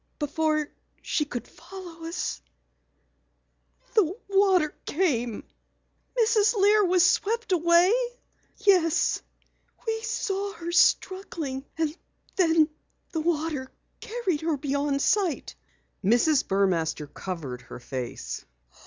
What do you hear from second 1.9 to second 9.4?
us, the water came." "Mrs. Lear was swept away?" "Yes,